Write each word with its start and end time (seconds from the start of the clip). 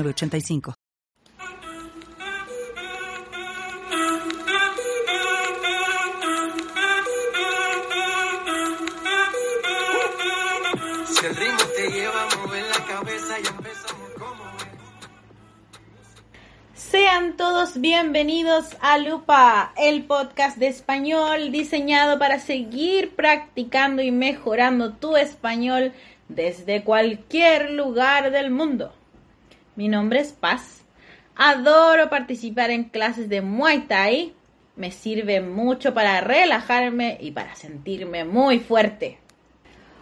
85 0.00 0.74
Si 11.06 11.26
el 11.26 11.36
ritmo 11.36 11.58
te 11.76 11.90
lleva 11.90 12.22
a 12.22 12.36
mover 12.36 12.64
la 12.68 12.84
cabeza 12.86 13.38
y 13.38 13.46
empezamos 13.46 14.10
como 14.18 14.44
Sean 16.74 17.36
todos 17.36 17.78
bienvenidos 17.78 18.76
a 18.80 18.96
Lupa, 18.96 19.74
el 19.76 20.04
podcast 20.04 20.56
de 20.56 20.68
español 20.68 21.52
diseñado 21.52 22.18
para 22.18 22.38
seguir 22.38 23.14
practicando 23.14 24.00
y 24.00 24.10
mejorando 24.10 24.94
tu 24.94 25.16
español 25.16 25.92
desde 26.28 26.82
cualquier 26.82 27.72
lugar 27.72 28.30
del 28.30 28.50
mundo. 28.50 28.94
Mi 29.74 29.88
nombre 29.88 30.20
es 30.20 30.32
Paz. 30.32 30.82
Adoro 31.34 32.10
participar 32.10 32.70
en 32.70 32.84
clases 32.84 33.30
de 33.30 33.40
Muay 33.40 33.86
Thai. 33.86 34.34
Me 34.76 34.90
sirve 34.90 35.40
mucho 35.40 35.94
para 35.94 36.20
relajarme 36.20 37.16
y 37.18 37.30
para 37.30 37.54
sentirme 37.54 38.26
muy 38.26 38.58
fuerte. 38.58 39.18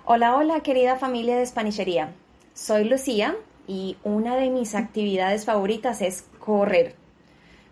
Hola, 0.04 0.34
hola 0.34 0.58
querida 0.60 0.96
familia 0.96 1.36
de 1.36 1.46
Spanichería. 1.46 2.12
Soy 2.52 2.82
Lucía 2.82 3.36
y 3.68 3.96
una 4.02 4.34
de 4.34 4.50
mis 4.50 4.74
actividades 4.74 5.44
favoritas 5.44 6.02
es 6.02 6.24
correr. 6.40 6.96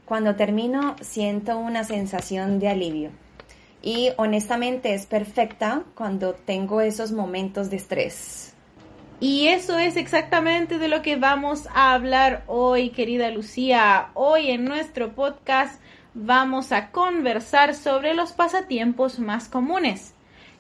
Cuando 0.05 0.37
termino 0.37 0.95
siento 1.01 1.59
una 1.59 1.83
sensación 1.83 2.61
de 2.61 2.69
alivio 2.69 3.11
y 3.83 4.11
honestamente 4.19 4.95
es 4.95 5.07
perfecta 5.07 5.83
cuando 5.97 6.35
tengo 6.35 6.81
esos 6.81 7.11
momentos 7.11 7.71
de 7.71 7.77
estrés. 7.77 8.55
Y 9.21 9.49
eso 9.49 9.81
es 9.81 9.97
exactamente 9.97 10.79
de 10.79 10.87
lo 10.87 11.03
que 11.03 11.17
vamos 11.17 11.67
a 11.75 11.93
hablar 11.93 12.45
hoy, 12.47 12.91
querida 12.91 13.33
Lucía. 13.33 14.11
Hoy 14.15 14.53
en 14.53 14.65
nuestro 14.65 15.13
podcast 15.13 15.83
vamos 16.15 16.71
a 16.71 16.93
conversar 16.93 17.75
sobre 17.75 18.15
los 18.15 18.31
pasatiempos 18.31 19.19
más 19.19 19.49
comunes. 19.49 20.15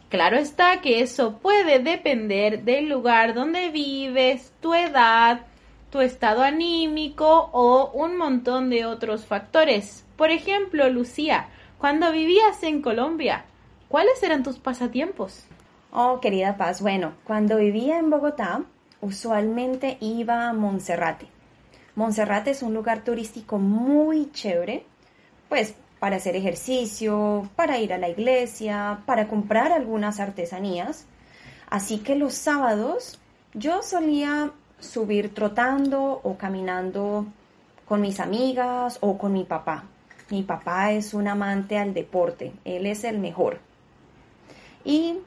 Claro 0.08 0.38
está 0.38 0.80
que 0.80 1.02
eso 1.02 1.38
puede 1.38 1.78
depender 1.78 2.64
del 2.64 2.88
lugar 2.88 3.32
donde 3.32 3.70
vives, 3.70 4.52
tu 4.60 4.74
edad, 4.74 5.42
tu 5.92 6.00
estado 6.00 6.42
anímico 6.42 7.50
o 7.52 7.92
un 7.92 8.16
montón 8.16 8.70
de 8.70 8.86
otros 8.86 9.24
factores. 9.24 10.04
Por 10.16 10.32
ejemplo, 10.32 10.88
Lucía, 10.90 11.48
cuando 11.78 12.10
vivías 12.10 12.60
en 12.64 12.82
Colombia, 12.82 13.44
¿cuáles 13.88 14.20
eran 14.24 14.42
tus 14.42 14.58
pasatiempos? 14.58 15.44
Oh, 15.90 16.20
querida 16.20 16.58
Paz, 16.58 16.82
bueno, 16.82 17.14
cuando 17.24 17.56
vivía 17.56 17.98
en 17.98 18.10
Bogotá, 18.10 18.62
usualmente 19.00 19.96
iba 20.00 20.48
a 20.48 20.52
Monserrate. 20.52 21.28
Monserrate 21.94 22.50
es 22.50 22.62
un 22.62 22.74
lugar 22.74 23.04
turístico 23.04 23.58
muy 23.58 24.30
chévere, 24.32 24.84
pues 25.48 25.74
para 25.98 26.16
hacer 26.16 26.36
ejercicio, 26.36 27.48
para 27.56 27.78
ir 27.78 27.94
a 27.94 27.98
la 27.98 28.10
iglesia, 28.10 29.00
para 29.06 29.28
comprar 29.28 29.72
algunas 29.72 30.20
artesanías. 30.20 31.06
Así 31.70 31.98
que 31.98 32.16
los 32.16 32.34
sábados 32.34 33.18
yo 33.54 33.82
solía 33.82 34.52
subir 34.78 35.34
trotando 35.34 36.20
o 36.22 36.36
caminando 36.36 37.26
con 37.86 38.02
mis 38.02 38.20
amigas 38.20 38.98
o 39.00 39.16
con 39.16 39.32
mi 39.32 39.44
papá. 39.44 39.84
Mi 40.28 40.42
papá 40.42 40.92
es 40.92 41.14
un 41.14 41.26
amante 41.28 41.78
al 41.78 41.94
deporte, 41.94 42.52
él 42.66 42.84
es 42.84 43.04
el 43.04 43.18
mejor. 43.18 43.60
Y 44.84 45.18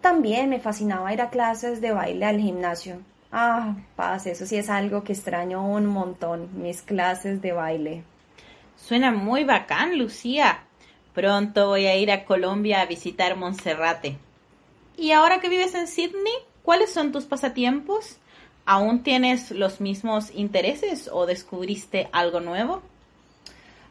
también 0.00 0.48
me 0.48 0.60
fascinaba 0.60 1.12
ir 1.12 1.20
a 1.20 1.30
clases 1.30 1.80
de 1.80 1.92
baile 1.92 2.26
al 2.26 2.40
gimnasio. 2.40 3.00
Ah, 3.32 3.76
paz, 3.96 4.26
eso 4.26 4.46
sí 4.46 4.56
es 4.56 4.68
algo 4.70 5.04
que 5.04 5.12
extraño 5.12 5.64
un 5.64 5.86
montón, 5.86 6.48
mis 6.60 6.82
clases 6.82 7.40
de 7.40 7.52
baile. 7.52 8.02
Suena 8.76 9.12
muy 9.12 9.44
bacán, 9.44 9.98
Lucía. 9.98 10.64
Pronto 11.14 11.68
voy 11.68 11.86
a 11.86 11.96
ir 11.96 12.10
a 12.10 12.24
Colombia 12.24 12.80
a 12.80 12.86
visitar 12.86 13.36
Monserrate. 13.36 14.16
¿Y 14.96 15.12
ahora 15.12 15.40
que 15.40 15.48
vives 15.48 15.74
en 15.74 15.86
Sydney, 15.86 16.34
cuáles 16.62 16.92
son 16.92 17.12
tus 17.12 17.24
pasatiempos? 17.24 18.18
¿Aún 18.66 19.02
tienes 19.02 19.50
los 19.50 19.80
mismos 19.80 20.30
intereses 20.34 21.08
o 21.12 21.26
descubriste 21.26 22.08
algo 22.12 22.40
nuevo? 22.40 22.82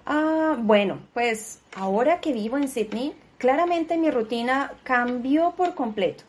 Ah, 0.05 0.55
bueno, 0.57 0.99
pues 1.13 1.59
ahora 1.75 2.19
que 2.19 2.33
vivo 2.33 2.57
en 2.57 2.67
Sydney, 2.67 3.13
Claramente 3.39 3.97
mi 3.97 4.11
rutina 4.11 4.73
cambió 4.83 5.51
por 5.51 5.73
completo. 5.73 6.25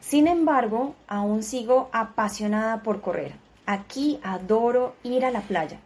Sin 0.00 0.26
embargo, 0.26 0.96
aún 1.06 1.44
sigo 1.44 1.88
apasionada 1.92 2.82
por 2.82 3.00
correr. 3.00 3.34
Aquí 3.64 4.18
adoro 4.24 4.96
ir 5.04 5.24
a 5.24 5.30
la 5.30 5.42
playa, 5.42 5.78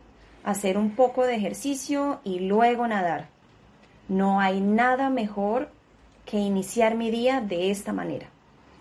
hacer 0.44 0.78
un 0.78 0.92
poco 0.92 1.26
de 1.26 1.34
ejercicio 1.34 2.20
y 2.24 2.40
luego 2.40 2.88
nadar. 2.88 3.28
No 4.08 4.40
hay 4.40 4.62
nada 4.62 5.10
mejor 5.10 5.68
que 6.24 6.38
iniciar 6.38 6.94
mi 6.94 7.10
día 7.10 7.42
de 7.42 7.70
esta 7.70 7.92
manera. 7.92 8.28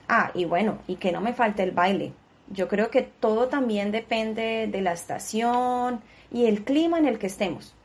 Ah, 0.07 0.31
y 0.33 0.45
bueno, 0.45 0.77
y 0.87 0.95
que 0.95 1.11
no 1.11 1.19
me 1.19 1.33
falte 1.33 1.63
el 1.63 1.71
baile. 1.71 2.13
Yo 2.47 2.69
creo 2.69 2.89
que 2.89 3.01
todo 3.01 3.49
también 3.49 3.91
depende 3.91 4.69
de 4.71 4.81
la 4.81 4.93
estación 4.93 5.99
y 6.31 6.45
el 6.45 6.63
clima 6.63 6.99
en 6.99 7.05
el 7.05 7.19
que 7.19 7.27
estemos. 7.27 7.75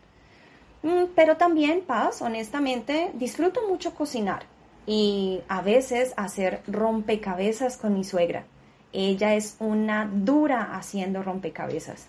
Mm, 0.82 1.04
pero 1.14 1.36
también, 1.36 1.82
Paz, 1.82 2.22
honestamente, 2.22 3.10
disfruto 3.14 3.60
mucho 3.68 3.94
cocinar 3.94 4.44
y 4.86 5.40
a 5.48 5.60
veces 5.60 6.14
hacer 6.16 6.62
rompecabezas 6.66 7.76
con 7.76 7.94
mi 7.94 8.04
suegra. 8.04 8.44
Ella 8.92 9.34
es 9.34 9.56
una 9.60 10.10
dura 10.12 10.74
haciendo 10.74 11.22
rompecabezas. 11.22 12.06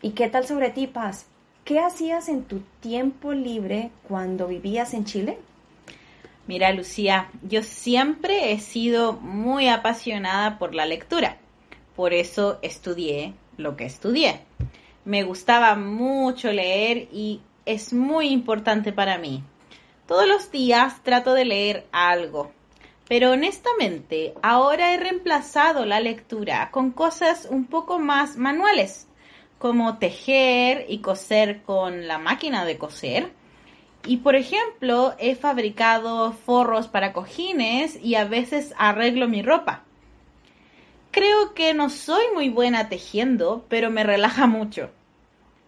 ¿Y 0.00 0.10
qué 0.10 0.28
tal 0.28 0.46
sobre 0.46 0.70
ti, 0.70 0.86
Paz? 0.86 1.26
¿Qué 1.64 1.78
hacías 1.78 2.28
en 2.28 2.42
tu 2.42 2.60
tiempo 2.80 3.32
libre 3.32 3.90
cuando 4.08 4.48
vivías 4.48 4.94
en 4.94 5.04
Chile? 5.04 5.38
Mira, 6.48 6.72
Lucía, 6.72 7.30
yo 7.42 7.62
siempre 7.62 8.52
he 8.52 8.58
sido 8.58 9.12
muy 9.12 9.68
apasionada 9.68 10.58
por 10.58 10.74
la 10.74 10.86
lectura. 10.86 11.36
Por 11.94 12.12
eso 12.12 12.58
estudié 12.62 13.34
lo 13.58 13.76
que 13.76 13.84
estudié. 13.84 14.40
Me 15.04 15.22
gustaba 15.22 15.76
mucho 15.76 16.50
leer 16.50 17.08
y 17.12 17.40
es 17.66 17.92
muy 17.92 18.28
importante 18.28 18.92
para 18.92 19.18
mí. 19.18 19.42
Todos 20.06 20.26
los 20.26 20.50
días 20.50 21.02
trato 21.02 21.34
de 21.34 21.44
leer 21.44 21.86
algo, 21.92 22.52
pero 23.08 23.32
honestamente 23.32 24.34
ahora 24.42 24.94
he 24.94 24.96
reemplazado 24.96 25.86
la 25.86 26.00
lectura 26.00 26.70
con 26.70 26.90
cosas 26.90 27.46
un 27.50 27.66
poco 27.66 27.98
más 27.98 28.36
manuales, 28.36 29.06
como 29.58 29.98
tejer 29.98 30.86
y 30.88 30.98
coser 30.98 31.62
con 31.62 32.08
la 32.08 32.18
máquina 32.18 32.64
de 32.64 32.78
coser. 32.78 33.32
Y 34.04 34.16
por 34.16 34.34
ejemplo, 34.34 35.14
he 35.18 35.36
fabricado 35.36 36.32
forros 36.32 36.88
para 36.88 37.12
cojines 37.12 37.96
y 38.02 38.16
a 38.16 38.24
veces 38.24 38.74
arreglo 38.76 39.28
mi 39.28 39.42
ropa. 39.42 39.84
Creo 41.12 41.54
que 41.54 41.74
no 41.74 41.90
soy 41.90 42.24
muy 42.34 42.48
buena 42.48 42.88
tejiendo, 42.88 43.64
pero 43.68 43.90
me 43.90 44.02
relaja 44.02 44.48
mucho. 44.48 44.90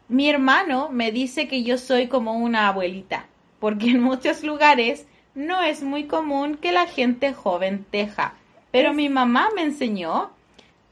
Mi 0.09 0.29
hermano 0.29 0.91
me 0.91 1.13
dice 1.13 1.49
que 1.49 1.63
yo 1.63 1.79
soy 1.79 2.09
como 2.09 2.35
una 2.35 2.69
abuelita, 2.69 3.27
porque 3.59 3.91
en 3.91 4.03
muchos 4.03 4.43
lugares 4.43 5.07
no 5.35 5.63
es 5.63 5.83
muy 5.83 6.05
común 6.07 6.57
que 6.57 6.73
la 6.73 6.87
gente 6.87 7.33
joven 7.33 7.87
teja. 7.91 8.35
Pero 8.71 8.93
mi 8.93 9.09
mamá 9.09 9.49
me 9.55 9.63
enseñó 9.63 10.31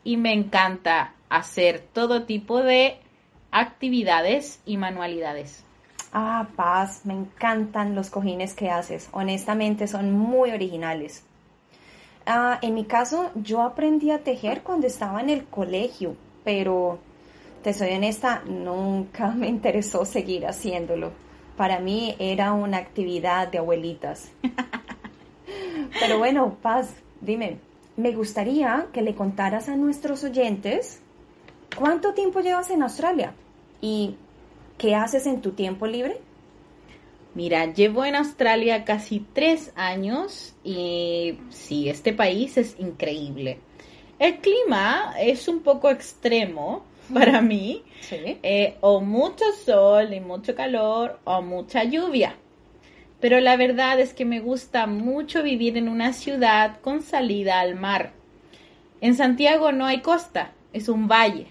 y 0.03 0.17
me 0.17 0.33
encanta 0.33 1.13
hacer 1.29 1.85
todo 1.93 2.25
tipo 2.25 2.63
de 2.63 2.97
actividades 3.51 4.61
y 4.65 4.77
manualidades. 4.79 5.63
Ah, 6.13 6.49
Paz, 6.57 7.03
me 7.05 7.15
encantan 7.15 7.95
los 7.95 8.11
cojines 8.11 8.55
que 8.55 8.71
haces. 8.71 9.09
Honestamente 9.13 9.87
son 9.87 10.13
muy 10.13 10.51
originales. 10.51 11.25
Ah, 12.27 12.59
en 12.63 12.75
mi 12.75 12.85
caso, 12.85 13.31
yo 13.35 13.63
aprendí 13.63 14.11
a 14.11 14.23
tejer 14.23 14.63
cuando 14.63 14.87
estaba 14.87 15.21
en 15.21 15.31
el 15.31 15.45
colegio, 15.45 16.17
pero 16.45 16.99
te 17.63 17.73
soy 17.73 17.95
honesta, 17.95 18.43
nunca 18.47 19.31
me 19.31 19.49
interesó 19.49 20.05
seguir 20.05 20.47
haciéndolo. 20.47 21.13
Para 21.57 21.79
mí 21.79 22.17
era 22.19 22.53
una 22.53 22.79
actividad 22.79 23.49
de 23.49 23.59
abuelitas. 23.59 24.33
Pero 26.01 26.19
bueno, 26.19 26.57
Paz, 26.61 26.95
dime, 27.21 27.59
me 27.97 28.13
gustaría 28.13 28.87
que 28.93 29.03
le 29.03 29.15
contaras 29.15 29.69
a 29.69 29.77
nuestros 29.77 30.25
oyentes 30.25 31.03
¿Cuánto 31.77 32.13
tiempo 32.13 32.41
llevas 32.41 32.71
en 32.71 32.83
Australia? 32.83 33.33
¿Y 33.81 34.17
qué 34.79 34.95
haces 34.95 35.27
en 35.27 35.41
tu 35.41 35.53
tiempo 35.53 35.87
libre? 35.87 36.21
Mira, 37.35 37.73
llevo 37.73 38.05
en 38.05 38.15
Australia 38.15 38.85
casi 38.85 39.21
tres 39.33 39.73
años 39.75 40.55
y 40.63 41.39
sí, 41.49 41.89
este 41.89 42.13
país 42.13 42.59
es 42.59 42.79
increíble. 42.79 43.59
El 44.19 44.39
clima 44.39 45.15
es 45.19 45.49
un 45.49 45.61
poco 45.61 45.91
extremo 45.91 46.85
para 47.15 47.41
mí. 47.41 47.83
Sí. 48.01 48.39
Eh, 48.43 48.77
o 48.81 49.01
mucho 49.01 49.45
sol 49.65 50.13
y 50.13 50.21
mucho 50.21 50.55
calor 50.55 51.21
o 51.25 51.43
mucha 51.43 51.85
lluvia. 51.85 52.37
Pero 53.21 53.41
la 53.41 53.57
verdad 53.57 54.01
es 54.01 54.15
que 54.15 54.25
me 54.25 54.41
gusta 54.41 54.87
mucho 54.87 55.43
vivir 55.43 55.77
en 55.77 55.89
una 55.89 56.13
ciudad 56.13 56.81
con 56.81 57.03
salida 57.03 57.61
al 57.61 57.77
mar. 57.77 58.13
En 59.01 59.15
Santiago 59.15 59.73
no 59.73 59.87
hay 59.87 60.01
costa, 60.01 60.53
es 60.73 60.89
un 60.89 61.09
valle. 61.09 61.47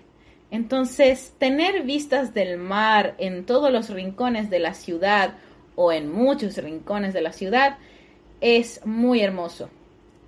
Entonces, 0.52 1.34
tener 1.38 1.84
vistas 1.84 2.34
del 2.34 2.58
mar 2.58 3.16
en 3.20 3.46
todos 3.46 3.72
los 3.72 3.90
rincones 3.90 4.50
de 4.50 4.60
la 4.60 4.74
ciudad 4.74 5.36
o 5.76 5.94
en 5.94 6.12
muchos 6.12 6.58
rincones 6.58 7.14
de 7.14 7.22
la 7.22 7.32
ciudad 7.32 7.78
es 8.42 8.86
muy 8.86 9.22
hermoso. 9.22 9.70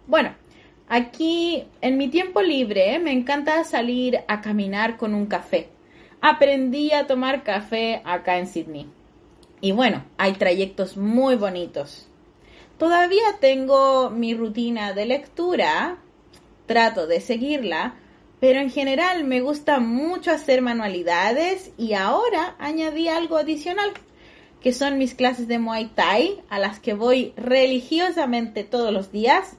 Bueno, 0.08 0.34
aquí 0.88 1.66
en 1.82 1.98
mi 1.98 2.08
tiempo 2.10 2.42
libre 2.42 3.00
me 3.00 3.12
encanta 3.12 3.64
salir 3.64 4.20
a 4.28 4.42
caminar 4.42 4.98
con 4.98 5.14
un 5.14 5.26
café. 5.26 5.70
Aprendí 6.22 6.92
a 6.92 7.08
tomar 7.08 7.44
café 7.44 8.02
acá 8.06 8.38
en 8.38 8.48
Sydney. 8.48 8.88
Y 9.62 9.72
bueno, 9.72 10.04
hay 10.18 10.34
trayectos 10.34 10.98
muy 10.98 11.36
bonitos. 11.36 12.08
Todavía 12.78 13.38
tengo 13.40 14.10
mi 14.10 14.34
rutina 14.34 14.94
de 14.94 15.06
lectura, 15.06 15.98
trato 16.66 17.08
de 17.08 17.22
seguirla, 17.22 17.96
pero 18.40 18.60
en 18.60 18.70
general 18.70 19.24
me 19.24 19.40
gusta 19.40 19.80
mucho 19.80 20.32
hacer 20.32 20.62
manualidades 20.62 21.72
y 21.78 21.94
ahora 21.94 22.56
añadí 22.60 23.08
algo 23.08 23.38
adicional, 23.38 23.92
que 24.60 24.74
son 24.74 24.98
mis 24.98 25.14
clases 25.14 25.48
de 25.48 25.60
Muay 25.60 25.92
Thai, 25.96 26.42
a 26.50 26.60
las 26.60 26.82
que 26.82 26.94
voy 26.94 27.32
religiosamente 27.38 28.66
todos 28.66 28.92
los 28.92 29.14
días, 29.14 29.56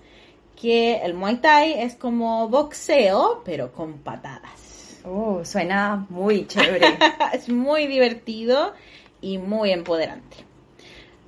que 0.60 0.96
el 0.96 1.14
Muay 1.14 1.36
Thai 1.36 1.80
es 1.82 1.94
como 1.94 2.48
boxeo, 2.48 3.42
pero 3.44 3.72
con 3.72 3.98
patadas. 3.98 5.00
Oh, 5.04 5.44
suena 5.44 6.06
muy 6.08 6.46
chévere. 6.46 6.98
es 7.32 7.48
muy 7.48 7.86
divertido 7.86 8.72
y 9.20 9.38
muy 9.38 9.70
empoderante. 9.70 10.38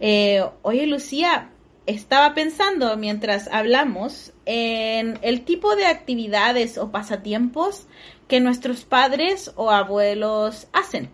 Eh, 0.00 0.44
oye, 0.62 0.86
Lucía, 0.86 1.50
estaba 1.86 2.34
pensando 2.34 2.96
mientras 2.96 3.48
hablamos 3.48 4.32
en 4.44 5.18
el 5.22 5.44
tipo 5.44 5.76
de 5.76 5.86
actividades 5.86 6.78
o 6.78 6.90
pasatiempos 6.90 7.86
que 8.28 8.40
nuestros 8.40 8.84
padres 8.84 9.52
o 9.56 9.70
abuelos 9.70 10.68
hacen. 10.72 11.10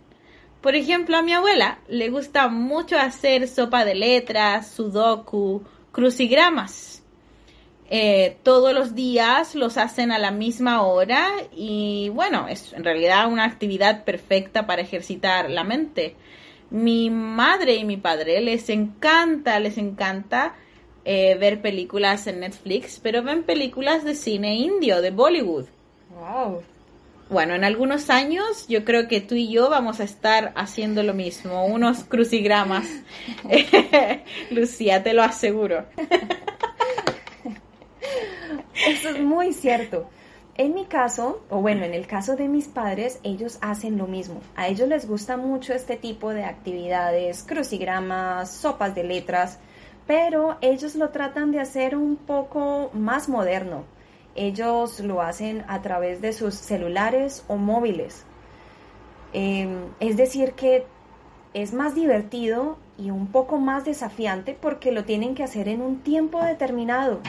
Por 0.60 0.74
ejemplo, 0.74 1.16
a 1.16 1.22
mi 1.22 1.32
abuela 1.32 1.80
le 1.88 2.08
gusta 2.08 2.48
mucho 2.48 2.96
hacer 2.96 3.48
sopa 3.48 3.84
de 3.84 3.94
letras, 3.94 4.70
sudoku, 4.70 5.62
crucigramas. 5.90 7.01
Eh, 7.94 8.38
todos 8.42 8.72
los 8.72 8.94
días 8.94 9.54
los 9.54 9.76
hacen 9.76 10.12
a 10.12 10.18
la 10.18 10.30
misma 10.30 10.80
hora 10.80 11.28
y 11.54 12.08
bueno, 12.14 12.48
es 12.48 12.72
en 12.72 12.84
realidad 12.84 13.30
una 13.30 13.44
actividad 13.44 14.04
perfecta 14.04 14.66
para 14.66 14.80
ejercitar 14.80 15.50
la 15.50 15.62
mente. 15.62 16.16
Mi 16.70 17.10
madre 17.10 17.74
y 17.74 17.84
mi 17.84 17.98
padre 17.98 18.40
les 18.40 18.70
encanta, 18.70 19.60
les 19.60 19.76
encanta 19.76 20.54
eh, 21.04 21.36
ver 21.38 21.60
películas 21.60 22.26
en 22.28 22.40
Netflix, 22.40 22.98
pero 22.98 23.22
ven 23.22 23.42
películas 23.42 24.04
de 24.04 24.14
cine 24.14 24.54
indio, 24.54 25.02
de 25.02 25.10
Bollywood. 25.10 25.66
Wow. 26.18 26.62
Bueno, 27.28 27.54
en 27.54 27.62
algunos 27.62 28.08
años 28.08 28.66
yo 28.68 28.86
creo 28.86 29.06
que 29.06 29.20
tú 29.20 29.34
y 29.34 29.52
yo 29.52 29.68
vamos 29.68 30.00
a 30.00 30.04
estar 30.04 30.54
haciendo 30.56 31.02
lo 31.02 31.12
mismo, 31.12 31.66
unos 31.66 32.04
crucigramas. 32.04 32.86
Lucía, 34.50 35.02
te 35.02 35.12
lo 35.12 35.22
aseguro. 35.22 35.84
Eso 38.86 39.10
es 39.10 39.20
muy 39.20 39.52
cierto. 39.52 40.08
En 40.54 40.74
mi 40.74 40.84
caso, 40.84 41.42
o 41.48 41.60
bueno, 41.60 41.84
en 41.84 41.94
el 41.94 42.06
caso 42.06 42.36
de 42.36 42.48
mis 42.48 42.68
padres, 42.68 43.20
ellos 43.22 43.58
hacen 43.62 43.96
lo 43.96 44.06
mismo. 44.06 44.40
A 44.54 44.68
ellos 44.68 44.88
les 44.88 45.08
gusta 45.08 45.36
mucho 45.36 45.72
este 45.72 45.96
tipo 45.96 46.30
de 46.30 46.44
actividades, 46.44 47.42
crucigramas, 47.42 48.50
sopas 48.50 48.94
de 48.94 49.04
letras, 49.04 49.58
pero 50.06 50.58
ellos 50.60 50.94
lo 50.94 51.08
tratan 51.10 51.52
de 51.52 51.60
hacer 51.60 51.96
un 51.96 52.16
poco 52.16 52.90
más 52.92 53.28
moderno. 53.28 53.84
Ellos 54.34 55.00
lo 55.00 55.22
hacen 55.22 55.64
a 55.68 55.80
través 55.80 56.20
de 56.20 56.32
sus 56.32 56.54
celulares 56.54 57.44
o 57.48 57.56
móviles. 57.56 58.24
Eh, 59.32 59.68
es 60.00 60.16
decir, 60.16 60.52
que 60.52 60.84
es 61.54 61.72
más 61.72 61.94
divertido 61.94 62.78
y 62.98 63.10
un 63.10 63.28
poco 63.28 63.58
más 63.58 63.84
desafiante 63.84 64.56
porque 64.60 64.92
lo 64.92 65.04
tienen 65.04 65.34
que 65.34 65.44
hacer 65.44 65.68
en 65.68 65.82
un 65.82 66.00
tiempo 66.00 66.42
determinado. 66.42 67.20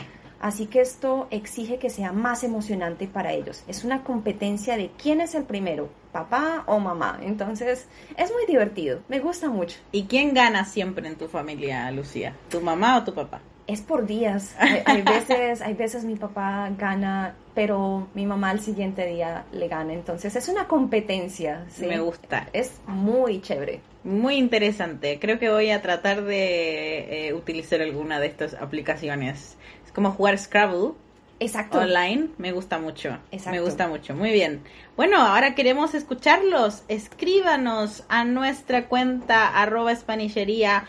Así 0.43 0.65
que 0.65 0.81
esto 0.81 1.27
exige 1.31 1.77
que 1.77 1.89
sea 1.89 2.11
más 2.11 2.43
emocionante 2.43 3.07
para 3.07 3.31
ellos. 3.31 3.63
Es 3.65 3.85
una 3.85 4.03
competencia 4.03 4.75
de 4.75 4.91
quién 5.01 5.21
es 5.21 5.35
el 5.35 5.45
primero, 5.45 5.87
papá 6.11 6.65
o 6.67 6.79
mamá. 6.79 7.17
Entonces 7.23 7.87
es 8.17 8.31
muy 8.33 8.45
divertido, 8.45 8.99
me 9.07 9.21
gusta 9.21 9.49
mucho. 9.49 9.77
¿Y 9.93 10.03
quién 10.03 10.33
gana 10.33 10.65
siempre 10.65 11.07
en 11.07 11.15
tu 11.15 11.29
familia, 11.29 11.89
Lucía? 11.91 12.35
¿Tu 12.49 12.59
mamá 12.59 12.97
o 12.97 13.05
tu 13.05 13.13
papá? 13.13 13.39
Es 13.67 13.79
por 13.79 14.05
días. 14.05 14.53
Hay, 14.59 14.81
hay 14.85 15.01
veces, 15.03 15.61
hay 15.61 15.75
veces 15.75 16.03
mi 16.03 16.17
papá 16.17 16.69
gana, 16.77 17.35
pero 17.55 18.09
mi 18.13 18.25
mamá 18.25 18.49
al 18.49 18.59
siguiente 18.59 19.05
día 19.05 19.45
le 19.53 19.69
gana. 19.69 19.93
Entonces 19.93 20.35
es 20.35 20.49
una 20.49 20.67
competencia. 20.67 21.63
¿sí? 21.69 21.85
Me 21.85 22.01
gusta. 22.01 22.49
Es 22.51 22.81
muy 22.85 23.39
chévere. 23.39 23.79
Muy 24.03 24.35
interesante. 24.35 25.19
Creo 25.21 25.39
que 25.39 25.49
voy 25.49 25.71
a 25.71 25.81
tratar 25.81 26.25
de 26.25 27.27
eh, 27.27 27.33
utilizar 27.33 27.81
alguna 27.81 28.19
de 28.19 28.27
estas 28.27 28.55
aplicaciones. 28.55 29.57
Como 29.93 30.11
jugar 30.11 30.37
Scrabble 30.37 30.93
Exacto. 31.39 31.79
online. 31.79 32.29
Me 32.37 32.51
gusta 32.51 32.79
mucho. 32.79 33.17
Exacto. 33.31 33.51
Me 33.51 33.61
gusta 33.61 33.87
mucho. 33.87 34.15
Muy 34.15 34.31
bien. 34.31 34.63
Bueno, 34.95 35.17
ahora 35.17 35.55
queremos 35.55 35.93
escucharlos. 35.93 36.83
Escríbanos 36.87 38.03
a 38.09 38.23
nuestra 38.23 38.87
cuenta 38.87 39.49
arroba 39.61 39.91
espanishería 39.91 40.85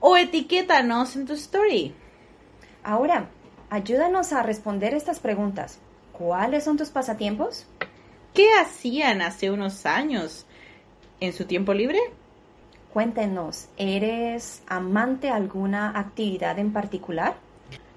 o 0.00 0.16
etiquétanos 0.16 1.16
en 1.16 1.26
tu 1.26 1.32
story. 1.32 1.94
Ahora, 2.84 3.28
ayúdanos 3.70 4.32
a 4.32 4.42
responder 4.42 4.94
estas 4.94 5.18
preguntas. 5.18 5.78
¿Cuáles 6.12 6.64
son 6.64 6.76
tus 6.76 6.90
pasatiempos? 6.90 7.66
¿Qué 8.32 8.48
hacían 8.60 9.22
hace 9.22 9.50
unos 9.50 9.86
años 9.86 10.46
en 11.20 11.32
su 11.32 11.46
tiempo 11.46 11.74
libre? 11.74 11.98
Cuéntenos, 12.92 13.68
¿eres 13.76 14.62
amante 14.66 15.26
de 15.26 15.32
alguna 15.32 15.98
actividad 15.98 16.58
en 16.58 16.72
particular? 16.72 17.34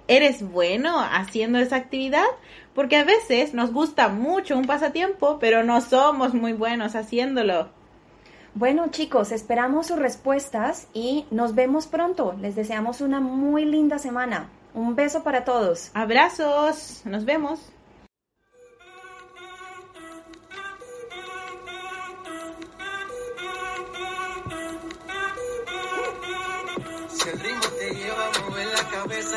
¿Eres 0.09 0.41
bueno 0.41 0.99
haciendo 0.99 1.59
esa 1.59 1.75
actividad? 1.75 2.25
Porque 2.73 2.97
a 2.97 3.03
veces 3.03 3.53
nos 3.53 3.71
gusta 3.71 4.09
mucho 4.09 4.57
un 4.57 4.65
pasatiempo, 4.65 5.37
pero 5.39 5.63
no 5.63 5.81
somos 5.81 6.33
muy 6.33 6.53
buenos 6.53 6.95
haciéndolo. 6.95 7.69
Bueno 8.55 8.87
chicos, 8.89 9.31
esperamos 9.31 9.85
sus 9.85 9.99
respuestas 9.99 10.87
y 10.95 11.25
nos 11.29 11.53
vemos 11.53 11.85
pronto. 11.85 12.33
Les 12.41 12.55
deseamos 12.55 13.01
una 13.01 13.19
muy 13.19 13.65
linda 13.65 13.99
semana. 13.99 14.49
Un 14.73 14.95
beso 14.95 15.21
para 15.21 15.43
todos. 15.43 15.91
Abrazos, 15.93 17.03
nos 17.05 17.23
vemos. 17.25 17.59